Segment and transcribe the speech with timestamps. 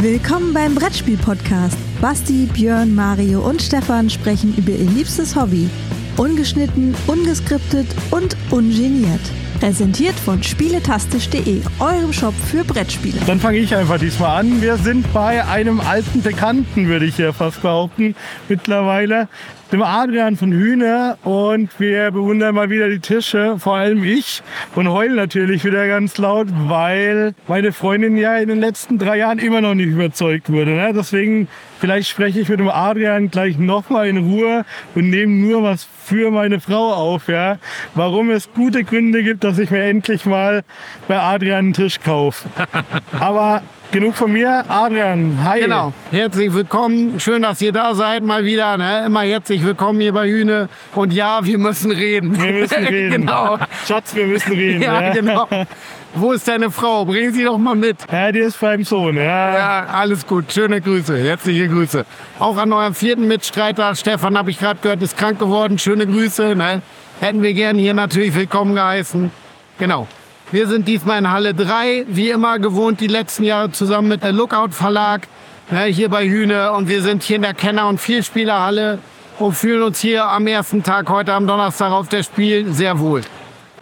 [0.00, 1.78] Willkommen beim Brettspiel-Podcast.
[2.02, 5.70] Basti, Björn, Mario und Stefan sprechen über ihr liebstes Hobby.
[6.18, 9.20] Ungeschnitten, ungeskriptet und ungeniert.
[9.58, 13.18] Präsentiert von spieletastisch.de, eurem Shop für Brettspiele.
[13.26, 14.60] Dann fange ich einfach diesmal an.
[14.60, 18.14] Wir sind bei einem alten Bekannten, würde ich ja fast behaupten,
[18.50, 19.28] mittlerweile
[19.72, 24.42] dem Adrian von Hühner und wir bewundern mal wieder die Tische, vor allem ich
[24.74, 29.38] und heulen natürlich wieder ganz laut, weil meine Freundin ja in den letzten drei Jahren
[29.38, 30.72] immer noch nicht überzeugt wurde.
[30.72, 30.92] Ne?
[30.94, 31.48] Deswegen
[31.80, 36.30] vielleicht spreche ich mit dem Adrian gleich nochmal in Ruhe und nehme nur was für
[36.30, 37.58] meine Frau auf, ja.
[37.96, 40.62] Warum es gute Gründe gibt, dass ich mir endlich mal
[41.08, 42.48] bei Adrian einen Tisch kaufe.
[43.18, 43.62] Aber
[43.92, 44.64] genug von mir.
[44.68, 45.60] Adrian, hi.
[45.60, 45.92] Genau.
[46.10, 47.18] Herzlich willkommen.
[47.20, 48.76] Schön, dass ihr da seid mal wieder.
[48.76, 49.06] Ne?
[49.06, 50.68] Immer herzlich willkommen hier bei Hühne.
[50.94, 52.40] Und ja, wir müssen reden.
[52.40, 53.22] Wir müssen reden.
[53.22, 53.58] genau.
[53.86, 54.82] Schatz, wir müssen reden.
[54.82, 55.48] Ja, ja, genau.
[56.14, 57.04] Wo ist deine Frau?
[57.04, 57.98] Bring sie doch mal mit.
[58.10, 59.16] Ja, die ist beim Sohn.
[59.16, 59.22] Ja.
[59.54, 60.50] Ja, alles gut.
[60.52, 61.16] Schöne Grüße.
[61.18, 62.06] Herzliche Grüße.
[62.38, 63.94] Auch an euren vierten Mitstreiter.
[63.94, 65.78] Stefan, habe ich gerade gehört, ist krank geworden.
[65.78, 66.54] Schöne Grüße.
[66.56, 66.80] Ne?
[67.20, 69.30] Hätten wir gern hier natürlich willkommen geheißen.
[69.78, 70.06] Genau.
[70.52, 74.30] Wir sind diesmal in Halle 3, wie immer gewohnt, die letzten Jahre zusammen mit der
[74.30, 75.26] Lookout Verlag,
[75.72, 76.70] ne, hier bei Hühne.
[76.72, 79.00] Und wir sind hier in der Kenner- und Vielspielerhalle
[79.40, 83.22] und fühlen uns hier am ersten Tag, heute am Donnerstag auf der Spiel, sehr wohl.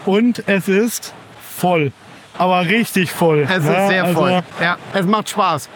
[0.06, 1.12] Und es ist
[1.54, 1.92] voll.
[2.38, 3.46] Aber richtig voll.
[3.48, 4.42] Es ist ja, sehr also- voll.
[4.58, 5.68] Ja, es macht Spaß.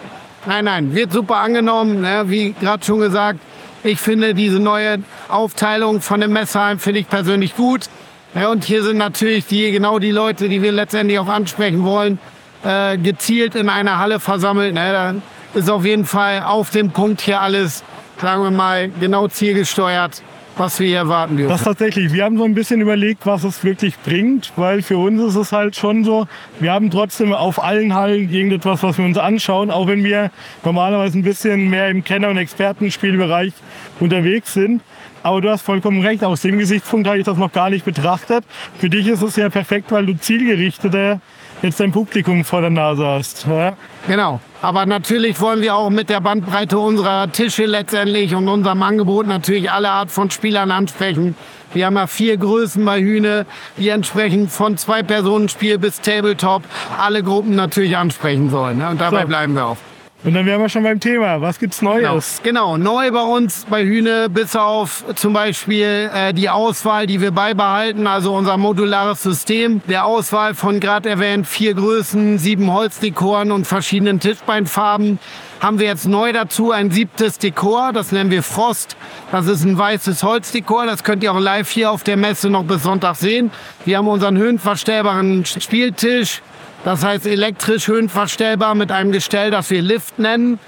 [0.47, 2.00] Nein, nein, wird super angenommen.
[2.00, 2.25] Ne?
[2.28, 3.41] Wie gerade schon gesagt,
[3.84, 7.91] ich finde diese neue Aufteilung von dem Messheim finde ich persönlich gut.
[8.39, 12.20] Ja, und hier sind natürlich die, genau die Leute, die wir letztendlich auch ansprechen wollen,
[12.62, 14.75] äh, gezielt in einer Halle versammelt.
[14.75, 14.92] Ne?
[14.92, 17.83] Da ist auf jeden Fall auf dem Punkt hier alles,
[18.20, 20.22] sagen wir mal, genau zielgesteuert,
[20.59, 21.51] was wir hier erwarten dürfen.
[21.51, 22.12] Das tatsächlich.
[22.12, 25.53] Wir haben so ein bisschen überlegt, was es wirklich bringt, weil für uns ist es
[25.53, 26.27] halt schon so,
[26.61, 30.31] wir haben trotzdem auf allen Hallen irgendetwas, was wir uns anschauen, auch wenn wir
[30.64, 33.53] normalerweise ein bisschen mehr im Kenner- und Expertenspielbereich
[34.01, 34.83] unterwegs sind.
[35.23, 38.45] Aber du hast vollkommen recht, aus dem Gesichtspunkt habe ich das noch gar nicht betrachtet.
[38.79, 41.20] Für dich ist es ja perfekt, weil du zielgerichteter
[41.63, 43.46] jetzt dein Publikum vor der Nase hast.
[43.46, 43.74] Ja?
[44.07, 44.41] Genau.
[44.61, 49.70] Aber natürlich wollen wir auch mit der Bandbreite unserer Tische letztendlich und unserem Angebot natürlich
[49.70, 51.36] alle Art von Spielern ansprechen.
[51.74, 53.45] Wir haben ja vier Größen bei Hühne,
[53.77, 56.63] die entsprechend von Zwei-Personen-Spiel bis Tabletop
[56.98, 58.79] alle Gruppen natürlich ansprechen sollen.
[58.79, 58.89] ne?
[58.89, 59.29] Und dabei So.
[59.29, 59.77] bleiben wir auch.
[60.24, 61.40] Und dann wären wir schon beim Thema.
[61.40, 62.40] Was gibt's Neues?
[62.42, 67.30] Genau, neu bei uns bei Hühne, bis auf zum Beispiel äh, die Auswahl, die wir
[67.30, 73.67] beibehalten, also unser modulares System, der Auswahl von gerade erwähnt vier Größen, sieben Holzdekoren und
[73.67, 75.20] verschiedenen Tischbeinfarben,
[75.61, 78.96] haben wir jetzt neu dazu ein siebtes Dekor, das nennen wir Frost.
[79.30, 82.64] Das ist ein weißes Holzdekor, das könnt ihr auch live hier auf der Messe noch
[82.64, 83.52] bis Sonntag sehen.
[83.84, 86.42] Wir haben unseren höhenverstellbaren Spieltisch,
[86.84, 90.58] das heißt elektrisch höhenverstellbar mit einem Gestell, das wir Lift nennen.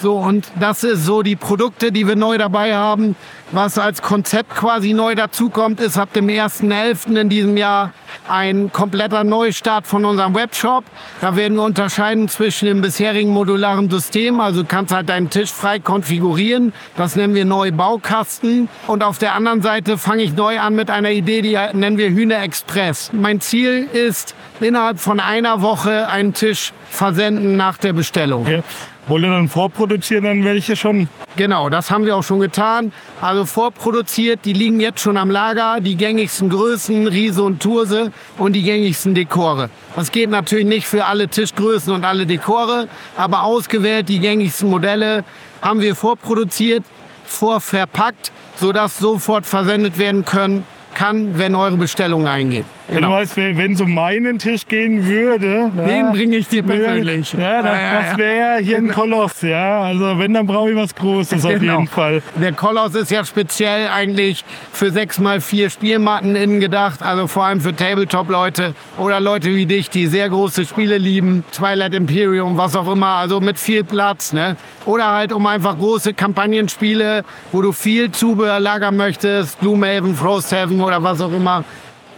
[0.00, 3.16] So, und das ist so die Produkte, die wir neu dabei haben.
[3.52, 7.20] Was als Konzept quasi neu dazukommt, ist ab dem 1.11.
[7.20, 7.92] in diesem Jahr
[8.28, 10.84] ein kompletter Neustart von unserem Webshop.
[11.20, 15.80] Da werden wir unterscheiden zwischen dem bisherigen modularen System, also kannst halt deinen Tisch frei
[15.80, 16.72] konfigurieren.
[16.96, 18.68] Das nennen wir neu Baukasten.
[18.86, 22.08] Und auf der anderen Seite fange ich neu an mit einer Idee, die nennen wir
[22.08, 23.10] Hühner Express.
[23.12, 28.46] Mein Ziel ist, innerhalb von einer Woche einen Tisch versenden nach der Bestellung.
[28.46, 28.62] Ja.
[29.10, 31.08] Wollt ihr dann vorproduzieren, dann welche schon?
[31.34, 32.92] Genau, das haben wir auch schon getan.
[33.20, 38.52] Also vorproduziert, die liegen jetzt schon am Lager, die gängigsten Größen, Riese und Turse und
[38.52, 39.68] die gängigsten Dekore.
[39.96, 45.24] Das geht natürlich nicht für alle Tischgrößen und alle Dekore, aber ausgewählt die gängigsten Modelle
[45.60, 46.84] haben wir vorproduziert,
[47.24, 52.64] vorverpackt, sodass sofort versendet werden können kann, wenn eure Bestellung eingeht.
[52.92, 57.32] Du weißt, wenn es um meinen Tisch gehen würde, Den ja, bringe ich dir persönlich.
[57.32, 59.82] Ja, das, das wäre hier ein Koloss, ja.
[59.82, 61.74] Also wenn, dann brauche ich was Großes auf Genau.
[61.80, 62.22] jeden Fall.
[62.36, 67.74] Der Koloss ist ja speziell eigentlich für 6x4 Spielmatten innen gedacht, also vor allem für
[67.74, 73.06] Tabletop-Leute oder Leute wie dich, die sehr große Spiele lieben, Twilight Imperium, was auch immer,
[73.16, 74.56] also mit viel Platz, ne?
[74.86, 81.02] Oder halt um einfach große Kampagnenspiele, wo du viel Zubehör lagern möchtest, Gloomhaven, Frosthaven oder
[81.02, 81.64] was auch immer,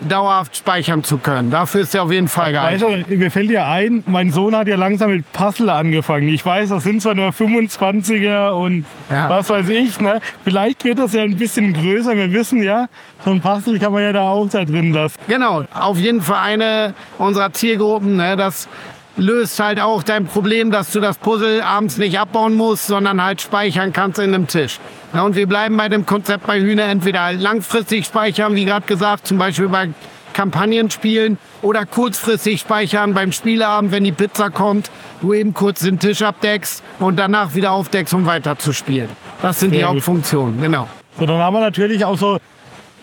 [0.01, 1.51] dauerhaft speichern zu können.
[1.51, 3.05] Dafür ist er auf jeden Fall Weißt geil.
[3.09, 6.29] du, mir fällt ja ein, mein Sohn hat ja langsam mit Puzzle angefangen.
[6.29, 9.29] Ich weiß, das sind zwar nur 25er und Ja.
[9.31, 10.21] was weiß ich, ne?
[10.45, 12.17] Vielleicht wird das ja ein bisschen größer.
[12.17, 12.89] Wir wissen ja,
[13.25, 15.19] so ein Puzzle kann man ja da auch da drin lassen.
[15.29, 18.17] Genau, auf jeden Fall eine unserer Zielgruppen.
[18.17, 18.69] Ne, das
[19.17, 23.41] löst halt auch dein Problem, dass du das Puzzle abends nicht abbauen musst, sondern halt
[23.41, 24.79] speichern kannst in einem Tisch.
[25.15, 28.87] Ja, und wir bleiben bei dem Konzept bei Hühner entweder halt langfristig speichern, wie gerade
[28.87, 29.91] gesagt, zum Beispiel bei
[30.33, 35.99] Kampagnen spielen oder kurzfristig speichern beim Spieleabend, wenn die Pizza kommt, du eben kurz den
[35.99, 39.11] Tisch abdeckst und danach wieder aufdeckst, um weiter zu spielen.
[39.43, 39.97] Das sind die Sehr gut.
[39.97, 40.89] Hauptfunktionen, genau.
[41.19, 42.39] So, dann haben wir natürlich auch so,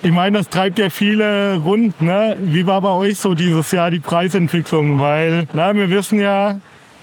[0.01, 2.01] ich meine, das treibt ja viele rund.
[2.01, 2.38] Ne?
[2.40, 5.00] Wie war bei euch so dieses Jahr die Preisentwicklung?
[5.00, 6.60] Weil na, wir wissen ja,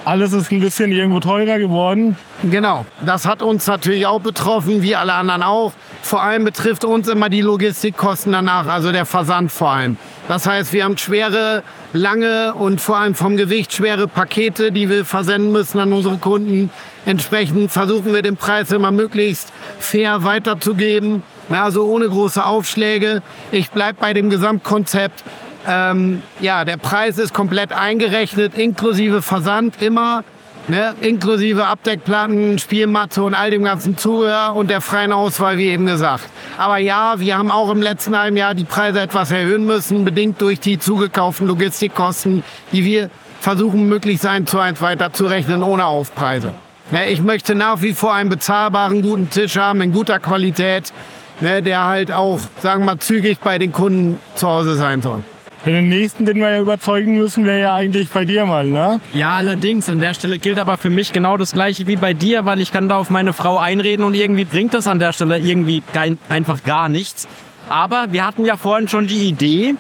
[0.07, 2.17] alles ist ein bisschen irgendwo teurer geworden.
[2.45, 5.73] Genau, das hat uns natürlich auch betroffen, wie alle anderen auch.
[6.01, 9.97] Vor allem betrifft uns immer die Logistikkosten danach, also der Versand vor allem.
[10.29, 15.05] Das heißt, wir haben schwere, lange und vor allem vom Gewicht schwere Pakete, die wir
[15.05, 16.71] versenden müssen an unsere Kunden.
[17.05, 23.23] Entsprechend versuchen wir den Preis immer möglichst fair weiterzugeben, also ohne große Aufschläge.
[23.53, 25.25] Ich bleibe bei dem Gesamtkonzept.
[25.69, 30.25] Ähm, ja, der Preis ist komplett eingerechnet, inklusive Versand immer.
[30.69, 35.87] Ne, inklusive Abdeckplatten, Spielmatte und all dem ganzen Zubehör und der freien Auswahl, wie eben
[35.87, 36.25] gesagt.
[36.59, 40.41] Aber ja, wir haben auch im letzten halben Jahr die Preise etwas erhöhen müssen, bedingt
[40.41, 42.43] durch die zugekauften Logistikkosten,
[42.73, 46.53] die wir versuchen, möglichst eins zu eins weiterzurechnen, ohne Aufpreise.
[46.91, 50.93] Ne, ich möchte nach wie vor einen bezahlbaren, guten Tisch haben, in guter Qualität,
[51.41, 55.23] ne, der halt auch, sagen wir mal, zügig bei den Kunden zu Hause sein soll.
[55.65, 59.01] Den nächsten, den wir ja überzeugen müssen, wäre ja eigentlich bei dir mal, ne?
[59.13, 59.89] Ja, allerdings.
[59.89, 62.71] An der Stelle gilt aber für mich genau das Gleiche wie bei dir, weil ich
[62.71, 66.19] kann da auf meine Frau einreden und irgendwie bringt das an der Stelle irgendwie kein,
[66.29, 67.27] einfach gar nichts.
[67.69, 69.75] Aber wir hatten ja vorhin schon die Idee,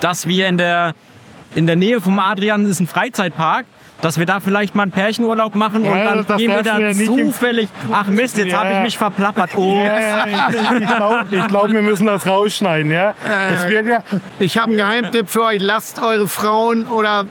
[0.00, 0.94] dass wir in der,
[1.54, 3.64] in der Nähe vom Adrian ist ein Freizeitpark,
[4.04, 6.92] dass wir da vielleicht mal einen Pärchenurlaub machen und Ja, dann das gehen wir da
[6.92, 7.68] zufällig.
[7.90, 8.60] Ach Mist, jetzt Ja.
[8.64, 9.50] habe ich mich verplappert.
[9.56, 9.82] Oh.
[9.84, 13.14] Ja, ich ich glaube, ich glaub, wir müssen das rausschneiden, ja?
[13.54, 14.02] Es wird ja
[14.38, 15.60] Ich habe einen Geheimtipp für euch.
[15.62, 17.24] Lasst eure Frauen oder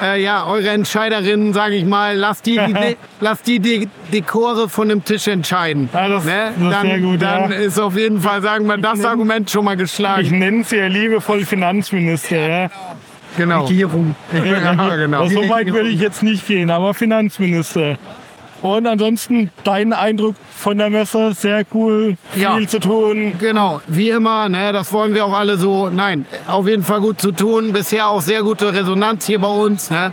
[0.00, 4.88] äh, ja, eure Entscheiderinnen, sage ich mal, lasst die, die, lasst die De Dekore von
[4.88, 5.88] dem Tisch entscheiden.
[5.92, 7.58] Ja, das- das ist dann sehr gut, dann ja.
[7.58, 10.38] ist auf jeden Fall, sagen wir, das Argument schon mal ich geschlagen.
[10.38, 12.66] nenne sie ja liebevoll Finanzminister, ja?
[12.68, 12.70] Genau.
[13.36, 14.14] Regierung.
[14.32, 15.22] Ja, genau.
[15.22, 17.96] Also so weit würde ich jetzt nicht gehen, aber Finanzminister.
[18.60, 22.58] Und ansonsten dein Eindruck von der Messe, sehr cool, viel Ja.
[22.66, 23.34] zu tun.
[23.38, 25.88] Genau, wie immer, ne, das wollen wir auch alle so.
[25.90, 27.72] Nein, auf jeden Fall gut zu tun.
[27.72, 29.90] Bisher auch sehr gute Resonanz hier bei uns.
[29.90, 30.12] Ne.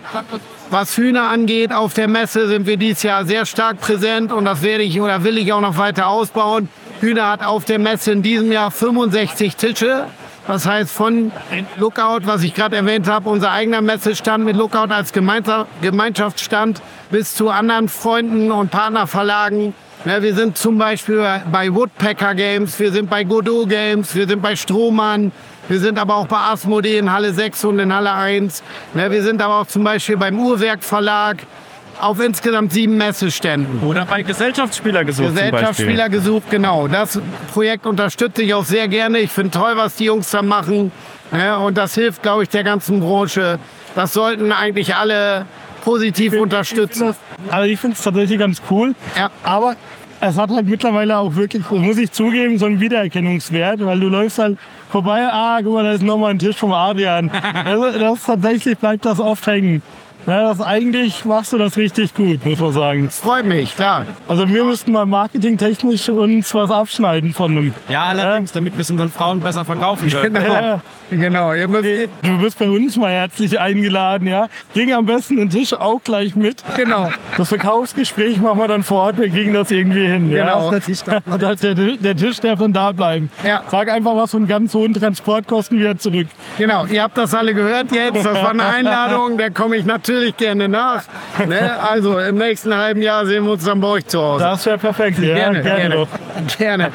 [0.70, 4.62] Was Hühner angeht, auf der Messe sind wir dieses Jahr sehr stark präsent und das
[4.62, 6.70] werde ich oder will ich auch noch weiter ausbauen.
[7.02, 10.06] Hühner hat auf der Messe in diesem Jahr 65 Tische.
[10.48, 11.32] Das heißt von
[11.78, 17.50] Lookout, was ich gerade erwähnt habe, unser eigener Messestand mit Lookout als Gemeinschaftsstand bis zu
[17.50, 19.74] anderen Freunden und Partnerverlagen.
[20.06, 24.40] Ja, wir sind zum Beispiel bei Woodpecker Games, wir sind bei Godot Games, wir sind
[24.40, 25.32] bei Strohmann,
[25.68, 28.62] wir sind aber auch bei Asmodee in Halle 6 und in Halle 1.
[28.94, 31.38] Ja, wir sind aber auch zum Beispiel beim Uhrwerk Verlag
[32.00, 33.88] auf insgesamt sieben Messeständen.
[33.88, 36.88] Oder bei Gesellschaftsspieler gesucht zum Gesellschaftsspieler gesucht, genau.
[36.88, 37.20] Das
[37.54, 39.20] Projekt unterstütze ich auch sehr gerne.
[39.20, 40.92] Ich finde toll, was die Jungs da machen.
[41.32, 43.60] Ja, und das hilft, glaube ich, der ganzen Branche.
[43.96, 45.46] Das sollten eigentlich alle
[45.84, 47.16] positiv unterstützen.
[47.50, 48.96] Also ich finde es tatsächlich ganz cool.
[49.18, 49.30] Ja.
[49.44, 49.76] Aber
[50.22, 54.40] es hat halt mittlerweile auch wirklich, muss ich zugeben, so einen Wiedererkennungswert, weil du läufst
[54.40, 54.58] halt
[54.90, 57.32] vorbei, ah, guck mal, da ist nochmal ein Tisch vom Adrian.
[57.66, 59.82] Also das tatsächlich bleibt das oft hängen.
[60.27, 63.10] Ja, das eigentlich machst du das richtig gut, muss man sagen.
[63.12, 64.06] Freut mich, klar.
[64.27, 67.74] Also wir müssten mal marketingtechnisch uns was abschneiden von einem.
[67.89, 70.33] Ja, allerdings, damit wir es unseren Frauen besser verkaufen können.
[70.33, 70.54] Genau.
[70.54, 70.81] Ja,
[71.12, 71.54] genau.
[71.54, 71.86] Ihr müsst,
[72.24, 74.48] du bist bei uns mal herzlich eingeladen, ja.
[74.74, 76.63] Bring am besten den Tisch auch gleich mit.
[76.75, 77.10] genau.
[77.38, 80.29] Das Verkaufsgespräch machen wir dann vor Ort, wir kriegen das irgendwie hin.
[80.32, 80.72] Genau.
[80.72, 81.20] Ja.
[81.25, 83.29] Und das- der, der Tisch darf dann da bleiben.
[83.46, 83.62] Ja.
[83.70, 86.27] Sag einfach was von ganz hohen Transportkosten wieder zurück.
[86.58, 88.15] Genau, ihr habt das alle gehört jetzt.
[88.15, 91.03] Das war eine Einladung, da komme ich natürlich gerne nach.
[91.48, 91.79] Ne?
[91.81, 94.43] Also im nächsten halben Jahr sehen wir uns dann bei euch zu Hause.
[94.43, 95.19] Das wäre perfekt.
[95.19, 95.95] Ja, Gerne, gerne.
[95.95, 96.07] doch.
[96.57, 96.91] Gerne.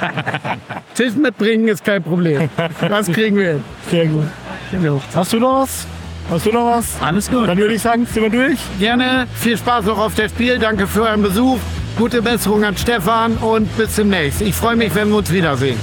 [0.94, 2.48] Tisch mitbringen ist kein Problem.
[2.80, 3.64] Das kriegen wir hin.
[3.90, 5.02] Sehr gut.
[5.14, 5.86] Hast du noch was?
[6.30, 6.96] Hast du noch was?
[7.00, 7.48] Alles gut.
[7.48, 8.58] Dann würde ich sagen, sind wir durch.
[8.78, 9.26] Gerne.
[9.34, 10.58] Viel Spaß noch auf der Spiel.
[10.58, 11.58] Danke für euren Besuch.
[11.98, 14.40] Gute Besserung an Stefan und bis demnächst.
[14.40, 15.78] Ich freue mich, wenn wir uns wiedersehen.